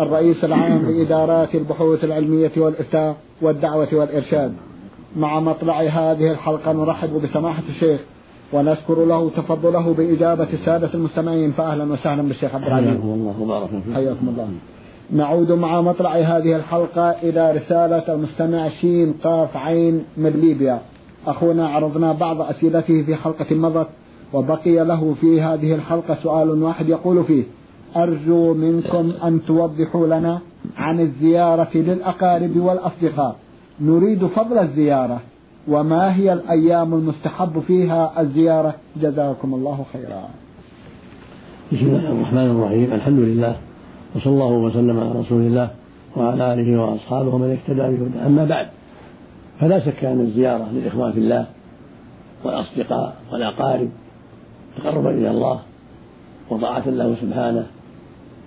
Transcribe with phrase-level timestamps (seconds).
[0.00, 4.52] الرئيس العام لإدارات البحوث العلمية والإفتاء والدعوة والإرشاد.
[5.16, 8.00] مع مطلع هذه الحلقة نرحب بسماحة الشيخ
[8.52, 11.52] ونشكر له تفضله بإجابة السادة المستمعين.
[11.52, 12.88] فأهلا وسهلا بالشيخ عبد العزيز.
[12.88, 14.48] حياكم الله وبارك فيكم حياكم الله.
[15.10, 20.80] نعود مع مطلع هذه الحلقة إلى رسالة المستمع شين قاف عين من ليبيا.
[21.26, 23.88] أخونا عرضنا بعض أسئلته في حلقة مضت
[24.32, 27.44] وبقي له في هذه الحلقة سؤال واحد يقول فيه
[27.96, 30.40] أرجو منكم أن توضحوا لنا
[30.76, 33.36] عن الزيارة للأقارب والأصدقاء.
[33.80, 35.20] نريد فضل الزيارة
[35.68, 40.28] وما هي الأيام المستحب فيها الزيارة؟ جزاكم الله خيرا.
[41.72, 42.92] بسم الله الرحمن الرحيم.
[42.92, 43.56] الحمد لله
[44.16, 45.70] وصلى الله وسلم على رسول الله
[46.16, 48.26] وعلى آله وأصحابه ومن اهتدى بهداه.
[48.26, 48.66] أما بعد
[49.60, 51.46] فلا شك أن الزيارة للإخوان في الله
[52.44, 53.88] والأصدقاء والأقارب
[54.76, 55.60] تقربا إلى الله
[56.50, 57.66] وطاعة له سبحانه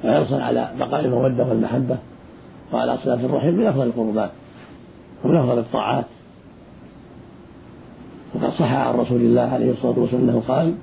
[0.03, 1.97] وحرصا على بقاء المودة والمحبة
[2.73, 4.31] وعلى صلاة الرحم من أفضل القربات
[5.23, 6.05] ومن أفضل الطاعات.
[8.35, 10.73] وقد صح عن رسول الله عليه الصلاة والسلام أنه قال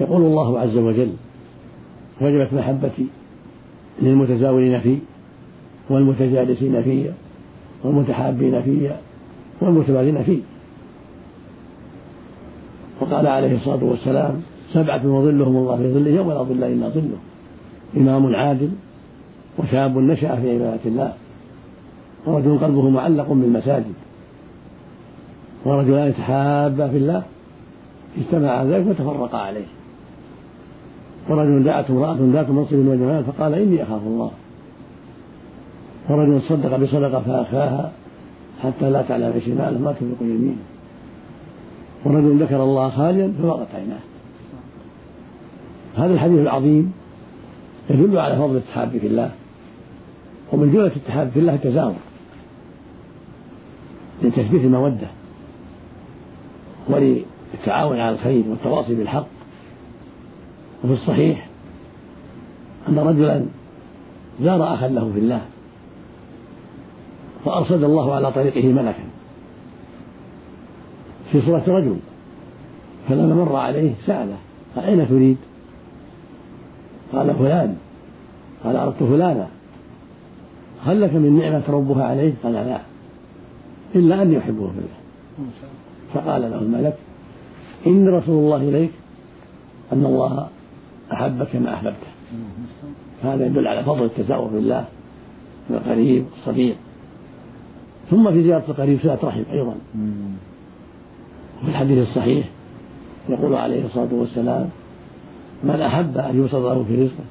[0.00, 1.12] يقول الله عز وجل
[2.20, 3.06] وجبت محبتي
[4.02, 4.98] للمتزاورين في
[5.90, 7.10] والمتجالسين في
[7.84, 8.90] والمتحابين في
[9.60, 10.40] والمتبادلين في.
[13.00, 14.42] وقال عليه الصلاة والسلام
[14.72, 17.18] سبعة وظلهم الله في ظله يوم لا ظل إلا ظله.
[17.96, 18.70] إمام عادل
[19.58, 21.12] وشاب نشأ في عبادة الله
[22.26, 23.94] ورجل قلبه معلق بالمساجد
[25.64, 27.22] ورجلان تحابا في الله
[28.18, 29.66] اجتمعا على ذلك وتفرقا عليه.
[31.28, 34.30] ورجل دعته امرأة ذات منصب وجمال فقال إني أخاف الله.
[36.08, 37.92] ورجل صدق بصدقة فأخفاها
[38.62, 40.56] حتى لا تعلم شماله ما تنفق يمينه
[42.04, 44.00] ورجل ذكر الله خاليا فوقت عيناه.
[45.96, 46.92] هذا الحديث العظيم
[47.90, 49.30] يدل على فضل التحاب في الله.
[50.52, 51.94] ومن جملة التحاب في الله التزاور.
[54.22, 55.06] لتثبيت المودة.
[56.88, 59.26] وللتعاون على الخير والتواصي بالحق.
[60.84, 61.48] وفي الصحيح
[62.88, 63.44] أن رجلا
[64.42, 65.42] زار أخا له في الله.
[67.44, 69.04] فأرصد الله على طريقه ملكا.
[71.32, 71.96] في صورة رجل.
[73.08, 74.36] فلما مر عليه سأله
[74.76, 75.36] أين تريد؟
[77.12, 77.76] قال فلان.
[78.64, 79.46] قال أردت فلانا.
[80.84, 82.80] هل لك من نعمة ربها عليه؟ قال لا.
[83.94, 85.02] إلا أني أحبه في الله.
[86.14, 86.96] فقال له الملك
[87.86, 88.90] إن رسول الله إليك
[89.92, 90.48] أن الله
[91.12, 92.12] أحبك كما أحببته.
[93.22, 94.84] هذا يدل على فضل التزاور بالله
[95.70, 96.76] القريب الصديق
[98.10, 99.74] ثم في زيارة القريب صلة رحم أيضا.
[101.62, 102.48] وفي الحديث الصحيح
[103.28, 104.68] يقول عليه الصلاة والسلام
[105.64, 107.24] من أحب أن يوصل له في رزقه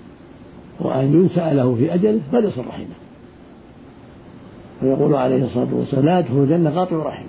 [0.79, 2.85] وأن ينسأ له في أجله فليصل رحمه.
[4.83, 7.25] ويقول عليه الصلاة والسلام لا يدخل الجنة قاطع رحم.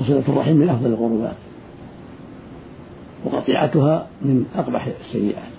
[0.00, 1.36] وصلة الرحم من أفضل القربات.
[3.24, 5.52] وقطيعتها من أقبح السيئات.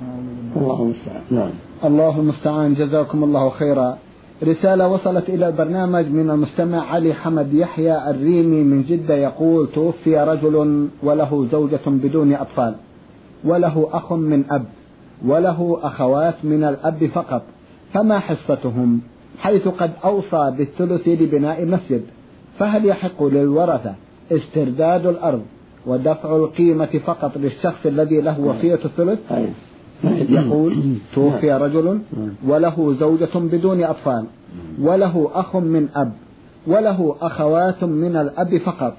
[0.56, 1.22] والله المستعان.
[1.32, 1.50] نعم.
[1.84, 2.74] الله المستعان.
[2.74, 3.98] جزاكم الله خيرا.
[4.44, 10.88] رسالة وصلت إلى البرنامج من المستمع علي حمد يحيى الريمي من جدة يقول توفي رجل
[11.04, 12.76] وله زوجة بدون أطفال.
[13.46, 14.66] وله أخ من أب
[15.26, 17.42] وله أخوات من الأب فقط.
[17.94, 19.02] فما حصتهم؟
[19.40, 22.02] حيث قد أوصى بالثلث لبناء مسجد
[22.60, 23.96] فهل يحق للورثة
[24.32, 25.42] استرداد الأرض
[25.86, 29.20] ودفع القيمة فقط للشخص الذي له وصية الثلث؟
[30.04, 32.00] يقول توفي رجل
[32.48, 34.26] وله زوجة بدون أطفال
[34.82, 36.12] وله أخ من أب
[36.68, 38.94] وله أخوات من الأب فقط.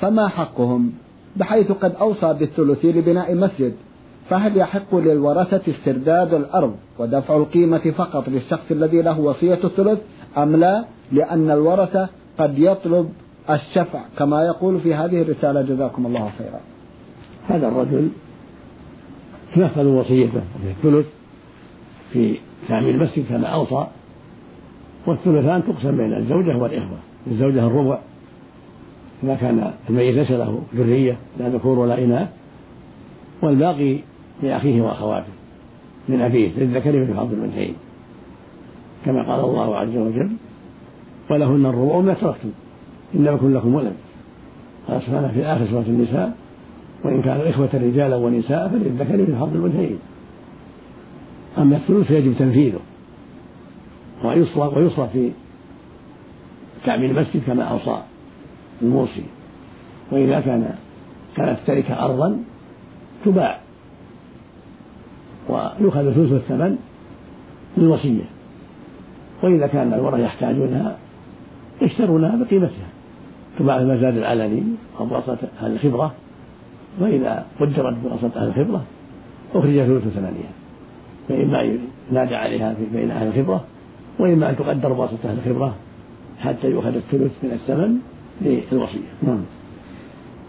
[0.00, 0.92] فما حقهم؟
[1.36, 3.72] بحيث قد أوصى بالثلث لبناء مسجد
[4.30, 9.98] فهل يحق للورثة استرداد الأرض ودفع القيمة فقط للشخص الذي له وصية الثلث
[10.38, 12.08] أم لا؟ لأن الورثة
[12.38, 13.12] قد يطلب
[13.50, 16.60] الشفع كما يقول في هذه الرسالة جزاكم الله خيرا.
[17.48, 18.08] هذا الرجل
[19.54, 21.06] تنفذ وصيته وفي الثلث
[22.12, 22.38] في
[22.68, 23.86] تعمير المسجد كما أوصى
[25.06, 27.98] والثلثان تقسم بين الزوجة والإخوة الزوجة الربع
[29.22, 32.28] إذا كان الميت ليس له ذرية لا ذكور ولا إناث
[33.42, 33.98] والباقي
[34.42, 35.32] لأخيه وأخواته
[36.08, 37.74] من أبيه للذكر مثل حظ الأنثيين
[39.04, 40.30] كما قال الله عز وجل
[41.30, 42.50] ولهن الربع ما تركتم
[43.14, 43.92] إن يكن لكم ولد.
[44.88, 46.36] قال سبحانه في آخر سورة النساء
[47.04, 49.98] وإن كانوا إخوة رجالا ونساء فللذكر من حظ الأنثيين
[51.58, 52.80] أما الثلث فيجب تنفيذه
[54.24, 55.30] ويصرف ويصرف في
[56.84, 58.02] تعمير المسجد كما أوصى
[58.82, 59.22] الموصي.
[60.12, 60.74] وإذا كان
[61.36, 62.38] كانت التركة أرضا
[63.24, 63.65] تباع.
[65.48, 66.76] ويؤخذ ثلث الثمن
[67.76, 68.24] للوصية
[69.42, 70.96] وإذا كان الورثة يحتاجونها
[71.82, 72.86] يشترونها بقيمتها.
[73.58, 74.62] تباع المزاد العلني
[75.00, 76.14] أو بواسطة أهل الخبرة
[77.00, 78.84] وإذا قدرت بواسطة أهل الخبرة
[79.54, 80.50] أخرج ثلث ثمانية
[81.28, 81.78] فإما
[82.10, 83.64] ينادى عليها بين أهل الخبرة
[84.18, 85.74] وإما أن تقدر بواسطة أهل الخبرة
[86.38, 87.98] حتى يؤخذ الثلث من الثمن
[88.40, 89.08] للوصية.
[89.22, 89.40] نعم.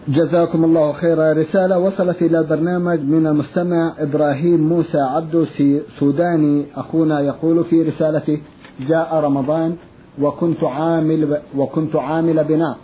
[0.08, 1.78] جزاكم الله خيرا رسالة.
[1.78, 5.44] وصلت إلى البرنامج من المستمع إبراهيم موسى عبدو
[5.98, 8.40] سوداني أخونا يقول في رسالته
[8.88, 9.76] جاء رمضان
[10.20, 12.76] وكنت عامل وكنت عامل بناء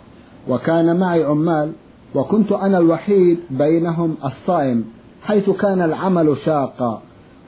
[0.49, 1.71] وكان معي عمال
[2.15, 4.85] وكنت أنا الوحيد بينهم الصائم
[5.23, 7.01] حيث كان العمل شاقا.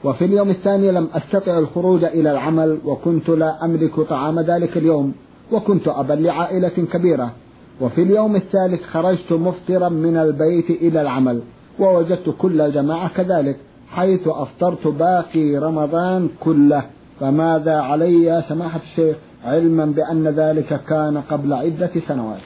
[0.04, 5.12] وفي اليوم الثاني لم أستطع الخروج إلى العمل وكنت لا أملك طعام ذلك اليوم
[5.52, 7.32] وكنت أبا لعائلة كبيرة.
[7.80, 11.40] وفي اليوم الثالث خرجت مفطرا من البيت إلى العمل
[11.78, 13.56] ووجدت كل الجماعة كذلك
[13.90, 16.84] حيث أفطرت باقي رمضان كله.
[17.20, 22.40] فماذا علي يا سماحة الشيخ؟ علما بأن ذلك كان قبل عدة سنوات.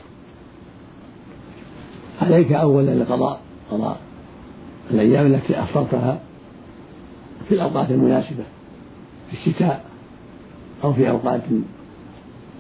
[2.23, 3.41] عليك أولا القضاء
[3.71, 3.97] قضاء
[4.91, 6.19] الأيام التي أفطرتها
[7.49, 8.45] في الأوقات المناسبة
[9.31, 9.85] في الشتاء
[10.85, 11.41] أو في أوقات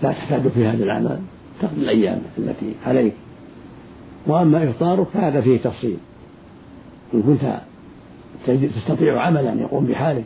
[0.02, 1.18] لا تحتاج في هذا العمل.
[1.62, 3.12] تقضي الأيام التي عليك.
[4.26, 5.96] وأما إفطارك فهذا فيه تفصيل.
[7.14, 7.60] إن كنت
[8.76, 10.24] تستطيع عملا يقوم بحالك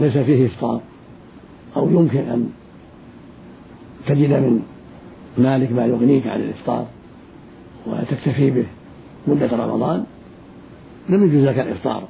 [0.00, 0.80] ليس فيه إفطار.
[1.76, 2.50] أو يمكن أن
[4.06, 4.62] تجد من
[5.38, 6.86] مالك ما يغنيك عن الإفطار
[7.86, 8.66] وتكتفي به
[9.26, 10.04] مدة رمضان
[11.08, 12.08] لم يجوز لك الإفطار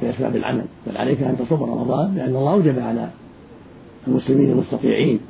[0.00, 3.10] في أسباب العمل بل عليك أن تصوم رمضان لأن الله أوجب على
[4.06, 5.20] المسلمين المستطيعين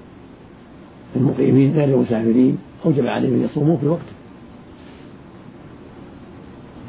[1.17, 4.13] المقيمين غير المسافرين أوجب عليهم أن يصوموا في وقته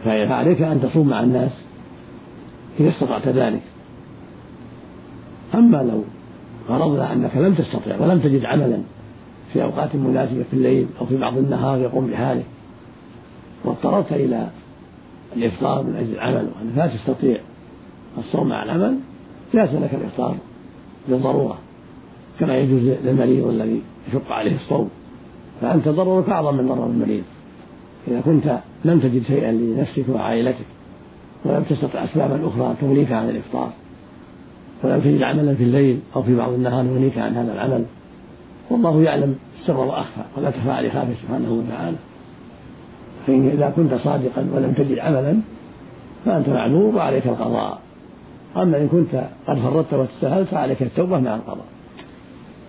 [0.04, 1.52] فعليك أن تصوم مع الناس
[2.80, 3.62] إذا استطعت ذلك.
[5.54, 6.04] أما لو
[6.68, 8.78] فرضنا أنك لم تستطع ولم تجد عملا
[9.54, 12.44] في أوقات مناسبة في الليل أو في بعض النهار يقوم بحاله
[13.66, 14.50] واضطررت إلى
[15.36, 17.38] الإفطار من أجل العمل وأنك لا تستطيع
[18.18, 18.98] الصوم مع العمل
[19.54, 20.36] جاز لك الإفطار
[21.10, 21.58] للضرورة
[22.40, 24.90] كما يجوز للمريض الذي يشق عليه الصوم.
[25.62, 27.24] فأنت ضررك أعظم من ضرر المريض.
[28.08, 30.66] إذا كنت لم تجد شيئا لنفسك وعائلتك
[31.46, 33.70] ولم تستطع أسبابا أخرى تغنيك عن الإفطار
[34.84, 37.86] ولم تجد عملا في الليل أو في بعض النهار يغنيك عن هذا العمل
[38.70, 41.98] والله يعلم السر وأخفى ولا تخفى عليه خافه سبحانه وتعالى.
[43.28, 45.38] فإن إذا كنت صادقا ولم تجد عملا
[46.26, 47.80] فأنت معذور وعليك القضاء.
[48.58, 51.66] أما إن كنت قد فرطت واستسهلت فعليك التوبة مع القضاء.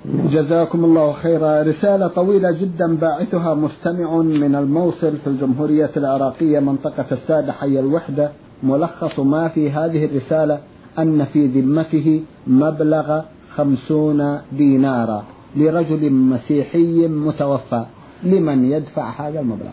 [0.07, 1.63] جزاكم الله خيرا.
[1.63, 8.31] رسالة طويلة جدا باعثها مستمع من الموصل في الجمهورية العراقية منطقة السادة حي الوحدة.
[8.63, 10.59] ملخص ما في هذه الرسالة
[10.99, 13.21] أن في ذمته مبلغ
[13.57, 15.25] خمسون دينارا
[15.57, 17.85] لرجل مسيحي متوفى.
[18.23, 19.73] لمن يدفع هذا المبلغ؟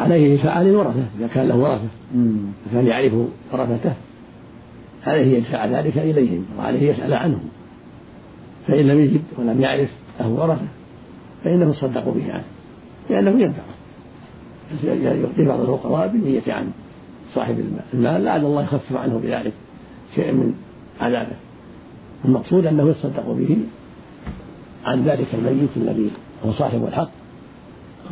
[0.00, 1.88] عليه يدفع عن الورثة إذا كان له ورثة.
[2.72, 3.12] كان يعرف
[3.52, 3.92] ورثته؟
[5.06, 7.48] عليه يدفع ذلك إليهم؟ وعليه يسأل عنهم؟
[8.66, 9.90] فإن لم يجد ولم يعرف
[10.20, 10.66] له ورثة
[11.44, 12.44] فإنه يصدق به عنه
[13.10, 13.62] لأنه ينفع.
[14.84, 16.70] يعطي بعض الفقراء بالنية عن
[17.34, 18.24] صاحب المال.
[18.24, 19.52] لعل الله يخفف عنه بذلك
[20.14, 20.54] شيئا من
[21.00, 21.36] عذابه.
[22.24, 23.56] المقصود أنه يتصدق به
[24.84, 26.10] عن ذلك الميت الذي
[26.44, 27.10] هو صاحب الحق.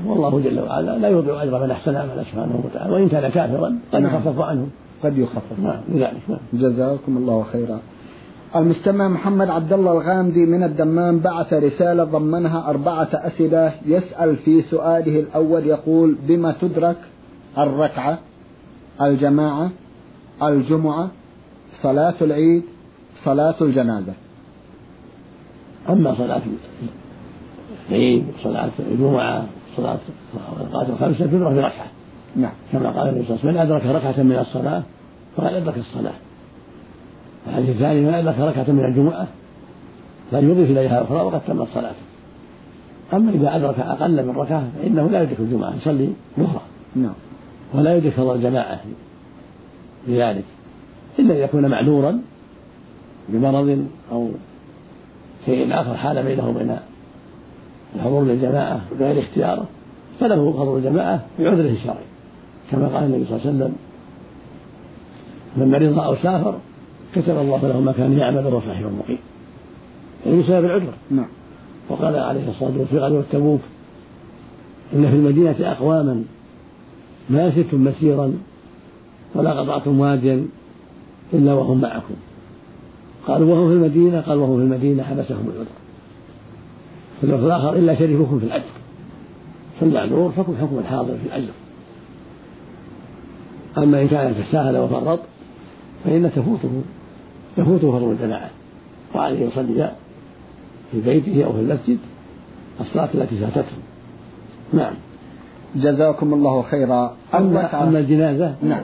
[0.07, 4.03] والله جل وعلا لا يضيع أجر من أحسن عملا سبحانه وتعالى وإن كان كافرا قد
[4.03, 4.15] نعم.
[4.15, 4.69] يخفف عنه.
[5.03, 5.61] قد يخفف.
[5.63, 6.39] نعم لذلك نعم.
[6.53, 7.81] جزاكم الله خيرا.
[8.57, 15.21] المستمع محمد عبد الله الغامدي من الدمام بعث رسالة ضمنها أربعة أسئلة يسأل في سؤاله
[15.21, 16.97] الأول يقول بما تدرك
[17.59, 18.19] الركعة
[19.03, 19.71] الجماعة
[20.43, 21.11] الجمعة
[21.83, 22.63] صلاة العيد
[23.25, 24.13] صلاة الجنازة؟
[25.89, 26.43] أما صلاة
[27.91, 29.99] العيد صلاة الجمعة صلاة
[30.61, 31.87] الأوقات الخمسة تدرك بركعة
[32.37, 32.53] نعم.
[32.73, 34.83] كما قال النبي صلى الله عليه وسلم من أدرك ركعة من الصلاة
[35.37, 36.30] فقد أدرك الصلاة.
[37.47, 39.27] الحديث الثاني من أدرك ركعة من الجمعة
[40.31, 41.95] فليضيف إليها أخرى وقد تمت صلاته
[43.13, 46.61] أما إذا أدرك أقل من ركعة فإنه لا يدرك الجمعة يصلي أخرى
[46.97, 47.13] نعم.
[47.75, 48.81] ولا يدرك فضل الجماعة
[50.09, 50.45] لذلك
[51.19, 52.21] إلا إذا كان معذورا
[53.29, 54.31] بمرض أو
[55.47, 56.77] شيء آخر حال بينه وبين
[57.97, 59.67] الحضور للجماعة بغير اختياره
[60.21, 62.05] فله حضور الجماعة بعذره الشرعي.
[62.71, 63.75] كما قال النبي صلى الله عليه وسلم
[65.57, 66.59] من مرض أو سافر
[67.15, 69.19] كتب الله له ما كان يعمل وهو صحيح مقيم
[70.27, 71.29] يعني بسبب العذر نعم.
[71.89, 73.61] وقال عليه الصلاة والسلام في غزوة تبوك
[74.95, 76.25] إن في المدينة أقواما
[77.31, 78.33] ما سرتم مسيرا
[79.35, 80.47] ولا قطعتم واديا
[81.33, 82.15] إلا وهم معكم.
[83.27, 85.67] قالوا وهم في المدينة؟ قال وهم في المدينة حبسهم العذر.
[87.21, 88.73] في اللفظ الآخر إلا شريككم في الأجر.
[89.81, 91.53] فالمعذور فكم حكم الحاضر في الأجر.
[93.79, 95.21] أما إن كان تساهل وفرط
[96.05, 96.83] فإن تفوته.
[97.59, 98.51] يفوته فضل الجماعة
[99.15, 99.93] وعليه يصلي
[100.93, 101.99] في بيته أو في المسجد
[102.81, 103.77] الصلاة التي فاتته.
[104.73, 104.95] نعم.
[105.77, 107.17] جزاكم الله خيرا.
[107.35, 108.83] أما, أما الجنازة نعم.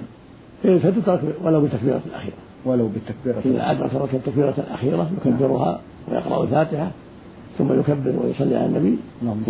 [0.63, 2.35] فتترك ولو بالتكبيرة الأخيرة.
[2.65, 6.91] ولو بالتكبيرة إذا أدرك التكبيرة الأخيرة يكبرها ويقرأ الفاتحة
[7.59, 8.99] ثم يكبر ويصلي على النبي.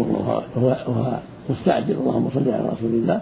[0.07, 1.19] وهو
[1.51, 1.95] مستعجل.
[1.95, 3.21] اللهم صل على رسول الله.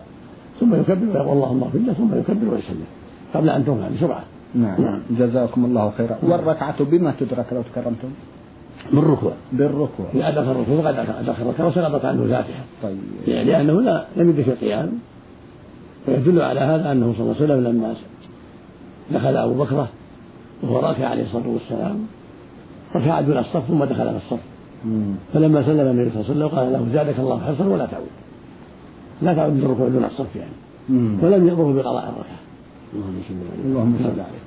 [0.60, 2.86] ثم يكبر ويقول اللهم اغفر له ثم يكبر ويسلم
[3.34, 4.24] قبل أن تنفع بسرعة.
[4.54, 4.82] نعم.
[4.82, 5.00] نعم.
[5.10, 6.18] جزاكم الله خيرا.
[6.22, 8.08] والركعة بما تدرك لو تكرمتم؟
[8.92, 9.32] بالركوع.
[9.52, 10.06] بالركوع.
[10.14, 12.98] إذا أدرك الركوع فقد أدرك الركعة وسقطت عنه الفاتحة طيب.
[13.26, 14.92] يعني لأنه لا لم يدرك القيام.
[16.08, 17.94] ويدل على هذا أنه صلى الله عليه وسلم لما
[19.10, 19.88] دخل أبو بكرة
[20.62, 22.06] وهو راكع عليه الصلاة والسلام
[22.96, 24.40] ركع دون الصف ثم دخل في الصف.
[25.34, 28.06] فلما سلم النبي صلى الله عليه وسلم قال له زادك الله حرصا ولا تعود.
[29.22, 30.52] لا تعود بالركوع دون الصف يعني.
[31.22, 32.43] ولم يأمره بقضاء الركعة.
[33.64, 34.44] اللهم صل عليه.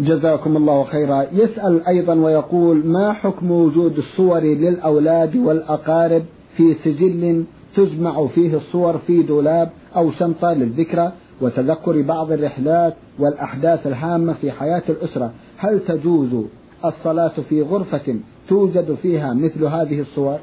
[0.00, 1.26] جزاكم الله خيرا.
[1.32, 6.22] يسأل أيضا ويقول ما حكم وجود الصور للأولاد والأقارب
[6.56, 7.44] في سجل
[7.76, 14.82] تجمع فيه الصور في دولاب أو شنطة للذكرى وتذكر بعض الرحلات والأحداث الهامة في حياة
[14.88, 16.44] الأسرة؟ هل تجوز
[16.84, 18.16] الصلاة في غرفة
[18.48, 20.38] توجد فيها مثل هذه الصور؟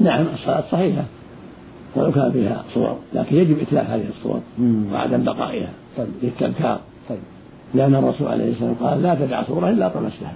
[0.00, 1.04] نعم الصلاة صحيحة.
[1.96, 2.96] ولو كان فيها صور.
[3.14, 4.40] لكن يجب إتلاف هذه الصور
[4.92, 5.70] وعدم بقائها.
[5.96, 6.08] طيب.
[6.22, 6.80] للتذكار.
[7.08, 7.18] طيب.
[7.74, 10.32] لأن الرسول عليه الصلاة والسلام قال لا تدع صورة إلا طمستها.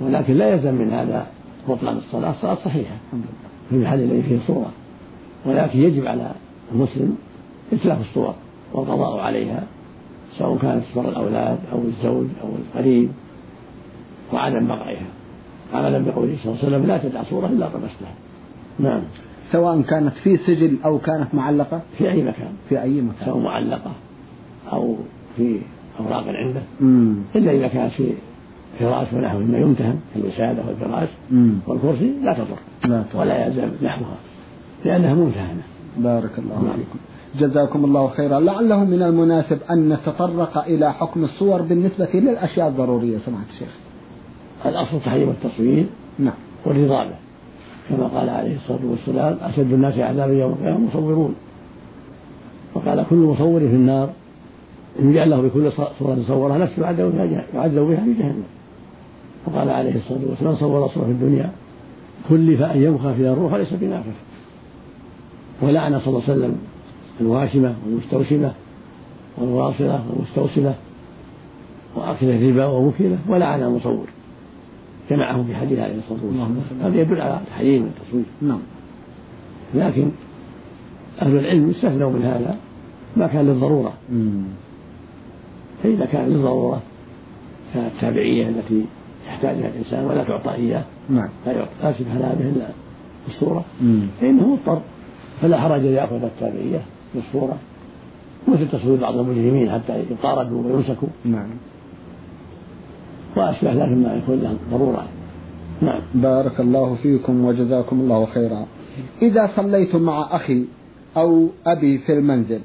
[0.00, 1.26] ولكن لا يلزم من هذا
[1.68, 2.94] بطلان الصلاة الصلاة صحيحة.
[3.68, 4.70] في المحل الذي فيه صورة.
[5.46, 6.30] ولكن يجب على
[6.72, 7.16] المسلم
[7.72, 8.34] إتلاف الصور
[8.72, 9.64] والقضاء عليها
[10.38, 13.10] سواء كانت صور الأولاد أو الزوج أو القريب
[14.32, 15.06] وعدم بقائها.
[15.74, 18.14] عملا بقوله صلى الله عليه وسلم لا تدع صورة إلا طمستها.
[18.78, 19.02] نعم.
[19.52, 22.52] سواء كانت في سجل أو كانت معلقة؟ في أي مكان.
[22.68, 23.26] في أي مكان.
[23.26, 23.92] سواء معلقة
[24.72, 24.96] أو
[25.36, 25.58] في
[26.00, 26.60] أوراق عنده
[27.36, 28.12] إلا إذا كانت في
[28.78, 31.08] فراش ونحو مما يمتهن الوسادة والفراش
[31.66, 32.90] والكرسي لا تضر.
[32.90, 33.20] لا تضر.
[33.20, 34.16] ولا يلزم نحوها.
[34.84, 35.62] لأنها ممتهنة.
[35.96, 36.76] بارك الله نعم.
[36.76, 36.98] فيكم.
[37.38, 38.40] جزاكم الله خيرا.
[38.40, 43.68] لعله من المناسب أن نتطرق إلى حكم الصور بالنسبة للأشياء الضرورية سمعت الشيخ.
[44.66, 45.86] الأصل تحريم التصوير
[46.18, 46.34] نعم.
[46.66, 47.25] والرضا به
[47.90, 51.34] كما قال عليه الصلاة والسلام أشد الناس عذابا يوم القيامة مصورون.
[52.74, 54.10] وقال كل مصور في النار
[55.00, 58.44] إن جعل له بكل صورة صورها نفسه يعذب بها في جهنم.
[59.46, 61.50] وقال عليه الصلاة والسلام صور صورة في الدنيا
[62.28, 64.16] كلف أن ينفخ فيها الروح ليس بنافخ
[65.62, 66.56] ولعن صلى الله عليه وسلم
[67.20, 68.52] الواشمة والمستوشمة
[69.38, 70.74] والواصلة والمستوصلة
[71.96, 74.06] وأكل الربا ومكله ولعن المصور.
[75.10, 76.82] جمعهم في حديث عليه الصلاة والسلام.
[76.82, 78.60] هذا يدل على تحريم التصوير نعم.
[79.74, 80.10] لكن
[81.22, 82.56] أهل العلم استثنوا من هذا
[83.16, 83.92] ما كان للضرورة.
[85.82, 86.82] فإذا كان للضرورة
[87.74, 88.84] كالتابعيه التي
[89.26, 91.28] يحتاجها الإنسان ولا تعطى إياه نعم.
[91.46, 92.68] لا يعطى لا سبحان به إلا
[93.26, 93.64] بالصورة.
[94.20, 94.80] فإنه مضطر.
[95.42, 96.80] فلا حرج أن يأخذ التابعية
[97.14, 97.56] بالصورة
[98.48, 101.08] مثل تصوير بعض المجرمين حتى يطاردوا ويمسكوا.
[101.24, 101.48] نعم.
[103.36, 105.04] وأشبه ذلك ما يكون له ضرورة.
[105.82, 106.00] نعم.
[106.14, 108.66] بارك الله فيكم وجزاكم الله خيرا.
[109.22, 110.64] إذا صليت مع أخي
[111.16, 112.60] أو أبي في المنزل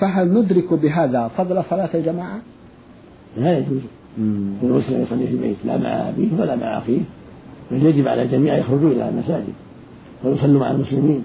[0.00, 2.38] فهل ندرك بهذا فضل صلاة الجماعة؟
[3.36, 3.80] لا يجوز.
[4.62, 7.00] المسلم يصلي في البيت لا مع أبيه ولا مع أخيه.
[7.70, 9.54] بل يجب على الجميع يخرجوا إلى المساجد
[10.24, 11.24] ويصلوا مع المسلمين.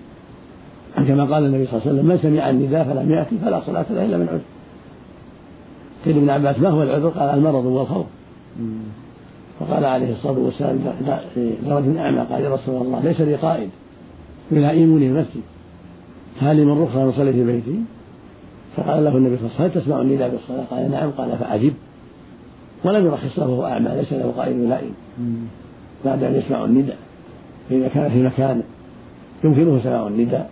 [0.96, 4.06] كما قال النبي صلى الله عليه وسلم من سمع النداء فلم يأتي فلا صلاة له
[4.06, 4.42] إلا من عذر.
[6.06, 8.06] قيل ابن عباس ما هو العذر؟ قال المرض والخوف.
[9.60, 10.80] فقال عليه الصلاة والسلام
[11.36, 13.70] لرجل أعمى قال يا رسول الله ليس لي قائد.
[14.52, 15.42] يلائمني المسجد
[16.40, 17.80] هل لي من رخصة أن أصلي في بيتي؟
[18.78, 21.12] فقال له النبي صلى الله عليه وسلم هل تسمع النداء بالصلاة؟ قال نعم.
[21.12, 21.74] قال فعجب
[22.84, 24.94] ولم يرخص له وهو أعمى ليس له قائد يلائم
[26.06, 26.98] بعد أن يسمع النداء
[27.70, 28.64] فإذا كان في مكان
[29.44, 30.50] يمكنه سماع النداء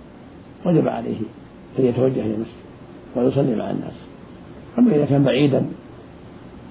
[0.65, 1.18] وجب عليه
[1.79, 2.70] أن يتوجه إلى المسجد
[3.15, 3.94] ويصلي مع الناس.
[4.79, 5.65] أما إذا كان بعيدا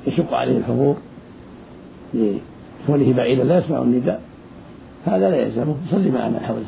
[0.07, 0.97] يشق عليه الحضور
[2.15, 4.21] لكونه بعيدا لا يسمع النداء.
[5.07, 5.75] هذا لا يلزمه.
[5.89, 6.67] يصلي مع من حوله.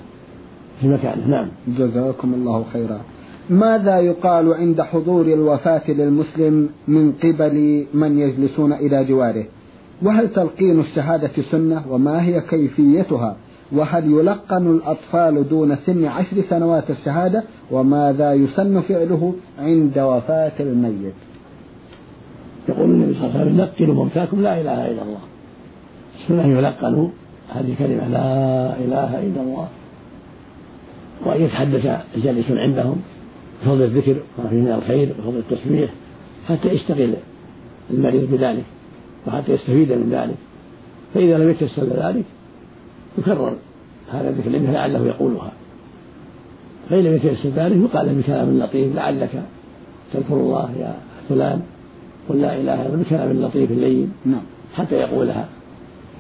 [0.81, 1.27] في مكانه.
[1.27, 1.49] نعم.
[1.69, 3.01] جزاكم الله خيرا.
[3.51, 9.47] ماذا يقال عند حضور الوفاة للمسلم من قبل من يجلسون إلى جواره؟
[10.03, 13.37] وهل تلقين الشهادة سنة؟ وما هي كيفيتها؟
[13.73, 21.15] وهل يلقن الأطفال دون سن عشر سنوات الشهادة؟ وماذا يسن فعله عند وفاة الميت؟
[22.69, 25.30] يقول النبي صلى الله عليه وسلم لقنوا موتاكم لا إله إلا الله.
[26.23, 27.09] السنة يلقنوا
[27.49, 29.69] هذه كلمة لا إله إلا الله.
[31.27, 32.97] وأن يتحدث الجالس عندهم
[33.63, 35.91] بفضل الذكر وما فيه من الخير وفضل التسبيح
[36.49, 37.15] حتى يشتغل
[37.91, 38.65] المريض بذلك
[39.27, 40.37] وحتى يستفيد من ذلك.
[41.15, 42.25] فإذا لم يتيسر ذلك
[43.19, 43.57] يكرر
[44.13, 45.53] هذا الذكر لأنه لعله يقولها.
[46.91, 49.43] فإن لم يتيسر ذلك يقال بكلام لطيف لعلك
[50.13, 50.95] تذكر الله يا
[51.29, 51.63] فلان
[52.29, 54.43] قل لا إله إلا الله بكلام لطيف لين نعم.
[54.75, 55.49] حتى يقولها.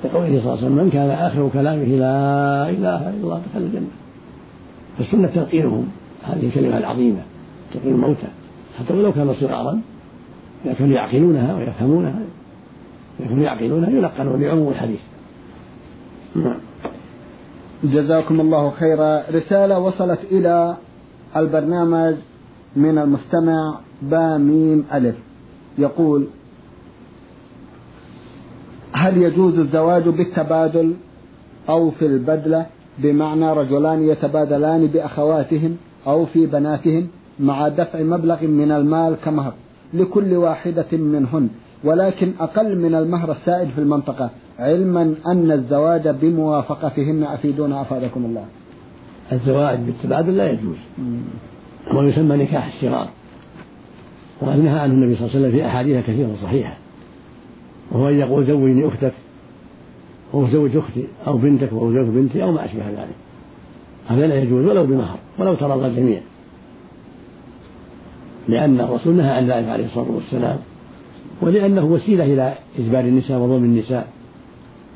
[0.02, 3.86] كقوله صلى الله عليه وسلم من كان آخر كلامه لا إله إلا الله دخل الجنة.
[4.98, 5.88] فالسنة تلقينهم
[6.22, 7.22] هذه الكلمة العظيمة
[7.74, 8.26] تلقين الموتى.
[8.78, 9.80] حتى ولو كانوا صغارا
[10.78, 12.20] كانوا يعقلونها ويفهمونها
[13.18, 15.00] كانوا يعقلونها يلقنون لعموم الحديث.
[16.36, 16.60] نعم.
[17.84, 19.22] جزاكم الله خيرا.
[19.30, 20.76] رسالة وصلت إلى
[21.36, 22.14] البرنامج
[22.76, 25.16] من المستمع با ميم ألف.
[25.78, 26.26] يقول
[28.92, 30.94] هل يجوز الزواج بالتبادل
[31.68, 32.66] أو في البدلة
[32.98, 37.08] بمعنى رجلان يتبادلان بأخواتهم أو في بناتهم
[37.40, 39.52] مع دفع مبلغ من المال كمهر
[39.94, 41.48] لكل واحدة منهن
[41.84, 47.22] ولكن أقل من المهر السائد في المنطقة علما أن الزواج بموافقتهن.
[47.22, 48.44] أفيدونا أفادكم الله.
[49.32, 50.76] الزواج بالتبادل لا يجوز.
[51.88, 53.08] هو يسمى نكاح الشرار
[54.42, 56.76] وقد نهى عنه النبي صلى الله عليه وسلم في أحاديث كثيرة صحيحة.
[57.90, 59.12] وهو أن يقول زوجني أختك
[60.34, 63.16] أو زوج أختي أو بنتك أو زوج بنتي أو ما أشبه ذلك.
[64.08, 66.20] هذا لا يجوز ولو بمهر ولو ترضى الجميع.
[68.48, 70.58] لأن الرسول نهى عن ذلك عليه الصلاة والسلام
[71.42, 74.08] ولأنه وسيلة إلى إجبار النساء وظلم النساء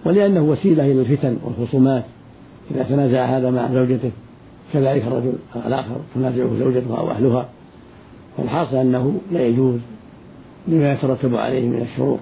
[0.04, 2.04] ولأنه وسيلة إلى الفتن والخصومات.
[2.70, 4.10] إذا تنازع هذا مع زوجته
[4.72, 5.32] كذلك الرجل
[5.66, 7.48] الآخر تنازعه زوجته أو أهلها.
[8.38, 9.78] والحاصل أنه لا يجوز
[10.68, 12.18] لما يترتب عليه من الشرور.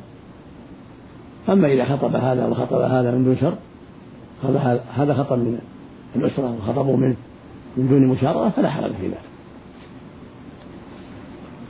[1.48, 3.54] أما إذا خطب هذا وخطب هذا من دون شر
[4.44, 5.58] هذا هذا خطب من
[6.16, 7.16] الأسرة وخطبوا منه
[7.76, 9.18] من دون مشاركة فلا حرج في ذلك.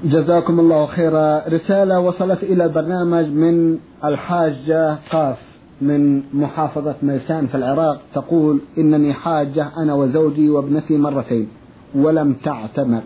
[0.05, 1.49] جزاكم الله خيرا.
[1.49, 5.39] رسالة وصلت إلى البرنامج من الحاجة قاف
[5.81, 11.49] من محافظة ميسان في العراق تقول إنني حاجة أنا وزوجي وابنتي مرتين
[11.95, 13.03] ولم تعتمر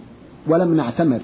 [0.48, 1.20] ولم نعتمر.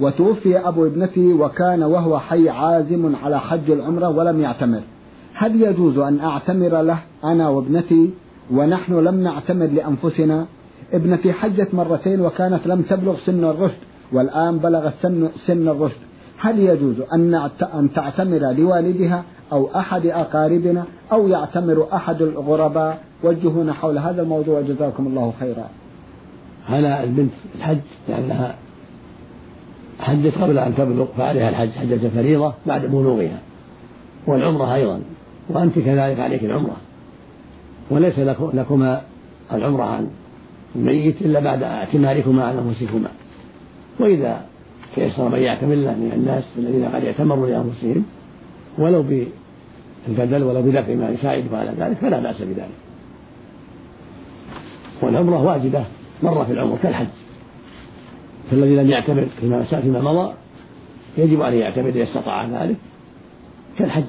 [0.00, 4.80] وتوفي أبو ابنتي وكان وهو حي عازم على حج العمرة ولم يعتمر.
[5.34, 8.10] هل يجوز أن أعتمر له أنا وابنتي
[8.50, 10.46] ونحن لم نعتمر لأنفسنا؟
[10.92, 13.78] ابنتي حجت مرتين وكانت لم تبلغ سن الرشد
[14.12, 16.00] والآن بلغت سن, سن الرشد.
[16.38, 17.34] هل يجوز أن,
[17.74, 24.60] أن تعتمر لوالدها أو أحد أقاربنا أو يعتمر أحد الغرباء؟ وجهونا حول هذا الموضوع.
[24.60, 25.68] جزاكم الله خيرا.
[26.68, 27.78] على البنت الحج
[28.08, 28.54] لأنها
[30.00, 33.38] حجت قبل أن تبلغ فعليها الحج حجة فريضة بعد بلوغها
[34.26, 35.00] والعمرة أيضا
[35.48, 36.76] وأنت كذلك عليك العمرة.
[37.90, 38.18] وليس
[38.54, 39.02] لكما
[39.52, 40.06] العمرة عن
[40.76, 43.08] الميت إلا بعد اعتماركما على أنفسكما.
[44.00, 44.40] وإذا
[44.94, 48.04] تيسر من يعتمر من الناس الذين قد اعتمروا لأنفسهم
[48.78, 52.76] ولو بالبدل ولو بدفع ما يساعده على ذلك فلا بأس بذلك.
[55.02, 55.84] والعمرة واجبة
[56.22, 57.06] مرة في العمر كالحج.
[58.50, 60.32] فالذي لم يعتمر فيما فيما مضى
[61.18, 62.76] يجب أن يعتمر إذا استطاع ذلك
[63.78, 64.04] كالحج.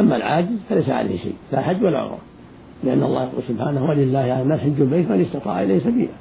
[0.00, 2.18] أما العاجز فليس عليه شيء لا حج ولا عمرة
[2.84, 6.12] لأن الله يقول سبحانه ولله على الناس حج البيت من استطاع إليه سبيلا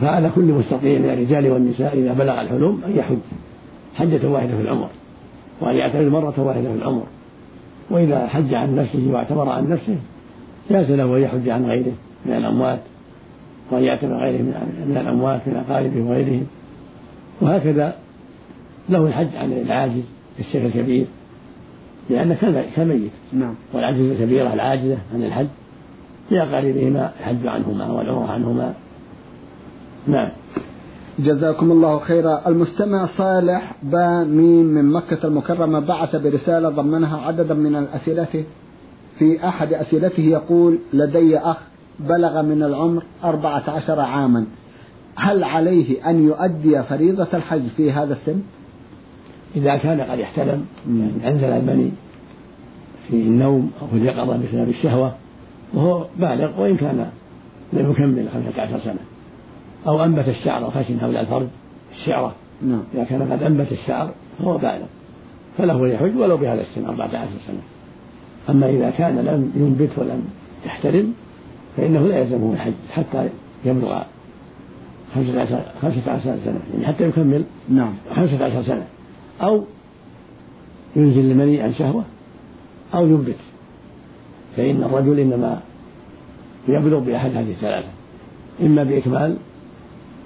[0.00, 3.18] فعلى كل مستطيع من الرجال والنساء إذا بلغ الحلم أن يحج
[3.94, 4.88] حجة واحدة في العمر
[5.60, 7.02] وأن يعتمر مرة واحدة في العمر.
[7.90, 9.96] وإذا حج عن نفسه واعتمر عن نفسه
[10.70, 11.92] جاز له أن يحج عن غيره
[12.26, 12.80] من الأموات.
[13.70, 16.46] وأن يعتمر غيره من الأموات من أقاربه وغيرهم.
[17.40, 17.94] وهكذا
[18.88, 20.04] له الحج عن العاجز
[20.38, 21.06] الشيخ الكبير
[22.10, 23.54] لأنه كميت نعم.
[23.72, 25.46] والعجز الكبيرة العاجزة عن الحج
[26.30, 28.74] لأقاربهما الحج عنهما والعمرة عنهما.
[30.06, 30.30] نعم.
[31.18, 32.48] جزاكم الله خيرا.
[32.48, 38.44] المستمع صالح با ميم من مكة المكرمة بعث برسالة ضمنها عددا من الأسئلة
[39.18, 41.56] في أحد أسئلته يقول لدي أخ
[42.00, 44.46] بلغ من العمر أربعة عشر عاما.
[45.16, 48.40] هل عليه أن يؤدي فريضة الحج في هذا السن؟
[49.56, 51.90] إذا كان قد احتلم يعني أنزل المني
[53.08, 55.14] في النوم أو في اليقظة بسبب الشهوة
[55.74, 57.10] وهو بالغ وإن كان
[57.72, 59.00] لم يكمل خمسة عشر سنة.
[59.86, 61.46] أو أنبت الشعر الخشن حول الفرج
[61.92, 62.82] الشعرة نعم.
[62.94, 64.86] إذا كان قد أنبت الشعر فهو بالغ.
[65.58, 67.60] فله يحج ولو بهذا السن أربعة عشر سنة.
[68.50, 70.24] أما إذا كان لم ينبت ولم
[70.66, 71.14] يحترم
[71.78, 73.28] فإنه لا يلزمه الحج حتى
[73.64, 74.02] يبلغ
[75.14, 77.94] خمسة عشر, خمسة عشر سنة يعني حتى يكمل نعم.
[78.16, 78.86] خمسة عشر سنة
[79.42, 79.64] أو
[80.96, 82.04] ينزل المني عن شهوة
[82.94, 83.36] أو ينبت.
[84.56, 85.60] فإن الرجل إنما
[86.68, 87.88] يبلغ بأحد هذه الثلاثة
[88.62, 89.36] إما بإكمال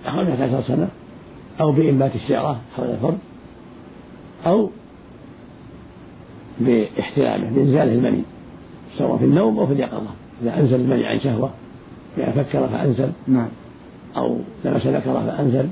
[0.04, 0.88] خمسة عشر سنة
[1.60, 3.18] أو بإنبات الشعرة حول الفرد
[4.46, 4.70] أو
[6.60, 8.22] بإحتلامه بإنزاله المني
[8.98, 10.21] سواء في النوم أو في اليقظة.
[10.42, 11.50] إذا أنزل المني عن شهوة
[12.18, 13.48] إذا فكر فأنزل نعم.
[14.16, 15.68] أو لمس ذكره فأنزل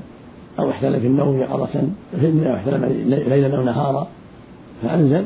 [0.59, 1.69] أو احتل في النوم يقظة
[2.13, 4.07] أو احتلم ليلا أو نهارا
[4.83, 5.25] فأنزل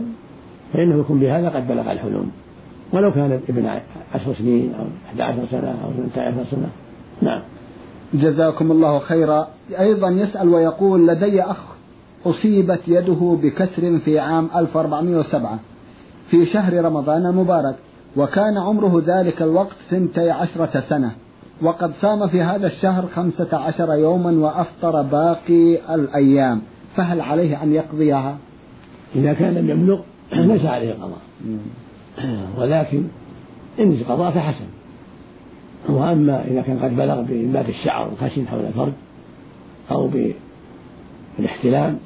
[0.73, 2.31] فإنه يكون بهذا قد بلغ الحلم.
[2.93, 3.65] ولو كان ابن
[4.13, 6.69] عشر سنين أو 11 سنة أو 12 سنة.
[7.21, 7.41] نعم.
[8.13, 9.47] جزاكم الله خيرا.
[9.79, 11.57] أيضا يسأل ويقول لدي أخ
[12.25, 15.59] أصيبت يده بكسر في عام 1407
[16.29, 17.75] في شهر رمضان المبارك.
[18.17, 21.11] وكان عمره ذلك الوقت ثنتي عشرة سنة.
[21.61, 26.61] وقد صام في هذا الشهر خمسة عشر يوما وأفطر باقي الأيام.
[26.95, 28.37] فهل عليه أن يقضيها؟
[29.15, 29.99] إذا كان لم يبلغ
[30.33, 31.19] ليس عليه قضاء.
[32.57, 33.03] ولكن
[33.79, 34.65] إن قضاء فحسن.
[35.89, 38.91] وأما إذا كان قد بلغ بإنبات الشعر الخشن حول الفرج
[39.91, 40.09] أو
[41.37, 41.97] بالاحتلام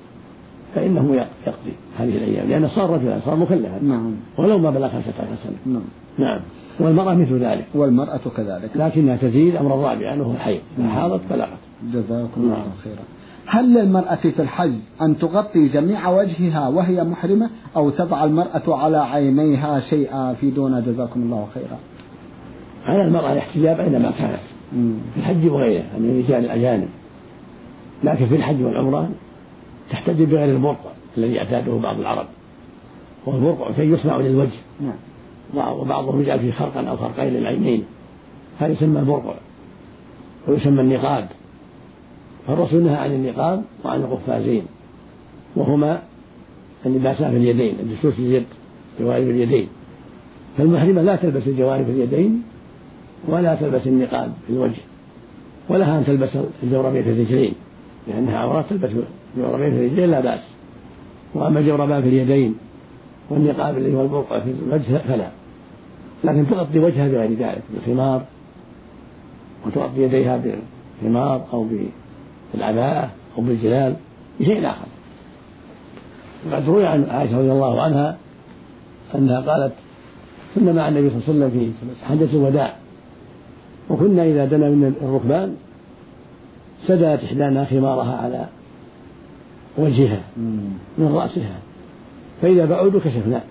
[0.75, 3.79] فإنه يقضي هذه الأيام لأنه صار رجلا صار مكلفا.
[3.81, 4.15] نعم.
[4.37, 5.73] ولو ما بلغ خمسة عشر سنة.
[5.73, 5.83] نعم.
[6.17, 6.39] نعم.
[6.79, 7.65] والمرأة مثل ذلك.
[7.73, 8.69] والمرأة كذلك.
[8.75, 10.95] لكنها تزيد أمر الرابع أنه الحيض إذا نعم.
[10.95, 11.59] حاضت بلغت.
[11.93, 12.71] جزاكم الله نعم.
[12.83, 13.03] خيرا.
[13.45, 19.79] هل للمرأة في الحج أن تغطي جميع وجهها وهي محرمة أو تضع المرأة على عينيها
[19.79, 21.79] شيئا في دون جزاكم الله خيرا؟
[22.87, 24.39] على المرأة الاحتجاب أينما كانت.
[25.13, 26.87] في الحج وغيره من الرجال الأجانب.
[28.03, 29.09] لكن في الحج والعمرة
[29.89, 32.25] تحتج بغير البرقع الذي يعتاده بعض العرب.
[33.27, 34.59] هو البرقع شيء يصنع للوجه.
[34.81, 35.73] نعم.
[35.79, 37.83] وبعضهم يجعل فيه خرقا أو خرقين للعينين.
[38.59, 39.33] هذا يسمى البرقع
[40.47, 41.27] ويسمى النقاب.
[42.47, 44.63] فالرسول نهى عن النقاب وعن القفازين
[45.55, 46.01] وهما
[46.85, 48.45] اللباسان في اليدين الجسوس اليد
[48.99, 49.67] جوانب اليدين.
[50.57, 52.43] فالمحرمة لا تلبس الجوانب اليدين
[53.27, 54.81] ولا تلبس النقاب في الوجه
[55.69, 56.29] ولها أن تلبس
[56.63, 57.53] الجوربين في الرجلين
[58.07, 58.89] لأنها عورات تلبس
[59.37, 60.39] جوربين في الرجلين لا بأس.
[61.33, 62.55] وأما الجوربان في اليدين
[63.29, 65.27] والنقاب الذي هو البرقع في الوجه فلا.
[66.23, 68.21] لكن تغطي وجهها بغير ذلك بالخمار
[69.65, 70.41] وتغطي يديها
[71.01, 71.67] بالخمار أو
[72.53, 73.95] بالعباءة أو بالجلال
[74.39, 74.87] بشيء آخر.
[76.47, 78.17] وقد روي عن عائشة رضي الله عنها
[79.15, 79.73] أنها قالت
[80.55, 82.75] كنا مع النبي صلى الله عليه وسلم في حجة الوداع
[83.89, 85.55] وكنا إذا دنا من الركبان
[86.87, 88.45] سدلت إحدانا خمارها على
[89.79, 90.21] وجهها
[90.97, 91.59] من رأسها.
[92.41, 93.43] فإذا بعودوا كشفنا.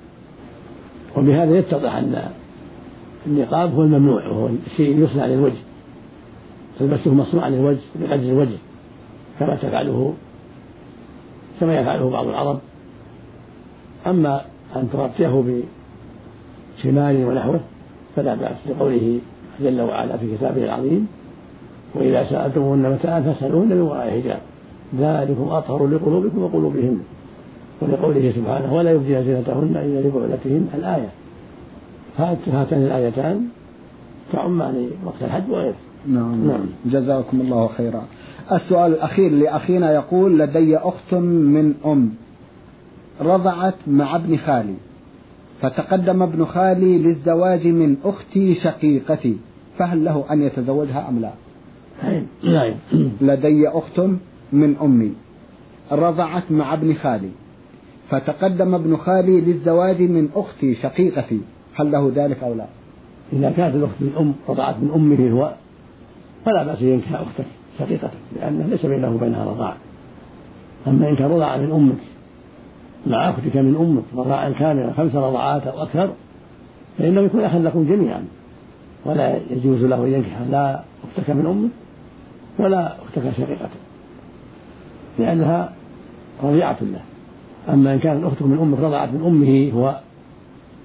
[1.16, 2.28] وبهذا يتضح أن
[3.26, 5.62] النقاب هو الممنوع وهو الشيء يصنع للوجه
[6.78, 8.56] تلبسه مصنوعا للوجه بقدر الوجه
[9.38, 10.14] كما تفعله
[11.60, 12.58] كما يفعله بعض العرب.
[14.06, 14.40] أما
[14.76, 15.62] أن تغطيه
[16.78, 17.60] بشمال ونحوه
[18.16, 19.18] فلا بأس لقوله
[19.60, 21.06] جل وعلا في كتابه العظيم
[21.94, 24.40] وإذا سألتموهن متاعا فاسألوهن من وراء حجاب.
[24.98, 26.98] ذلكم أطهر لقلوبكم وقلوبهن.
[27.80, 31.08] ولقوله سبحانه ولا يبدين زينتهن إلا لبعولتهن الآية.
[32.18, 33.48] هاتان الآيتان
[34.32, 35.76] تعمان وقت الحج وغيره.
[36.06, 36.48] نعم.
[36.48, 36.66] نعم.
[36.86, 38.02] جزاكم الله خيرا.
[38.52, 42.10] السؤال الأخير لأخينا يقول لدي أخت من أم
[43.20, 44.74] رضعت مع ابن خالي
[45.60, 49.36] فتقدم ابن خالي للزواج من أختي شقيقتي
[49.78, 51.30] فهل له أن يتزوجها أم لا؟
[52.44, 52.74] نعم.
[53.20, 54.00] لدي أخت
[54.52, 55.12] من أمي
[55.92, 57.30] رضعت مع ابن خالي
[58.10, 61.40] فتقدم ابن خالي للزواج من أختي شقيقتي
[61.74, 62.66] هل له ذلك أو لا؟
[63.32, 65.52] إذا كانت الأخت من أم رضعت من أمه هو
[66.46, 67.44] فلا بأس أن ينكح أختك
[67.78, 69.76] شقيقتك لأنه ليس بينه وبينها رضاع.
[70.86, 71.98] أما إن كان رضع من أمك
[73.06, 76.10] مع أختك من أمك رضاعا كاملا خمس رضعات أو أكثر
[76.98, 78.24] فإنه يكون أخا لكم جميعا.
[79.04, 81.70] ولا يجوز له أن ينكح لا أختك من أمك
[82.58, 83.80] ولا أختك شقيقتك.
[85.18, 85.72] لأنها
[86.42, 87.00] رضيعة له.
[87.74, 90.00] أما إن كانت أختك من أمك رضعت من أمه هو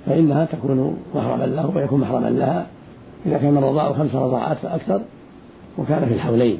[0.05, 2.67] فإنها تكون محرما له ويكون محرما لها.
[3.25, 5.01] إذا كان الرضاع خمس رضاعات فأكثر
[5.77, 6.59] وكان في الحولين.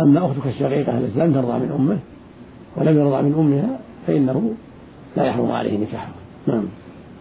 [0.00, 1.98] أما أختك الشقيقة التي لم ترضع من أمه
[2.76, 4.54] ولم يرضع من أمها فإنه
[5.16, 6.14] لا يحرم عليه نكاحها.
[6.46, 6.64] نعم.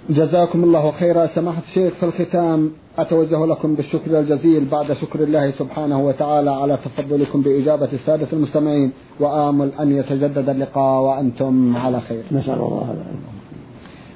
[0.10, 1.28] جزاكم الله خيرا.
[1.28, 2.72] سماحة الشيخ في الختام.
[2.98, 9.72] أتوجه لكم بالشكر الجزيل بعد شكر الله سبحانه وتعالى على تفضلكم بإجابة السادة المستمعين وآمل
[9.80, 12.24] أن يتجدد اللقاء وأنتم على خير.
[12.32, 12.96] نسأل الله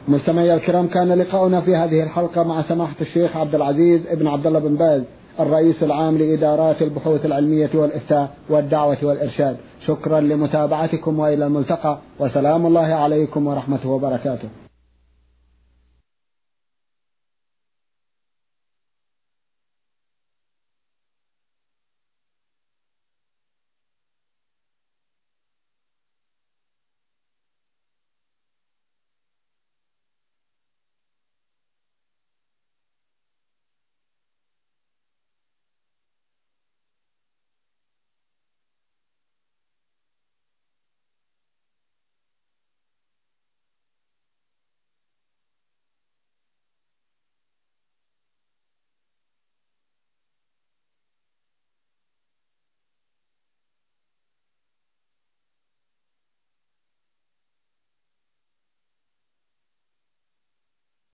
[0.08, 4.60] مستمعي الكرام كان لقاؤنا في هذه الحلقة مع سماحة الشيخ عبد العزيز ابن عبد الله
[4.60, 5.04] بن باز
[5.40, 9.58] الرئيس العام لإدارات البحوث العلمية والإفتاء والدعوة والإرشاد.
[9.86, 14.67] شكرا لمتابعتكم وإلى الملتقى وسلام الله عليكم ورحمته وبركاته.